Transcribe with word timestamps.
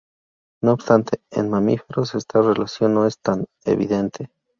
No 0.63 0.71
obstante, 0.71 1.21
en 1.29 1.51
mamíferos 1.51 2.15
esta 2.15 2.41
relación 2.41 2.95
no 2.95 3.05
es 3.05 3.19
tan 3.19 3.45
evidente. 3.65 4.31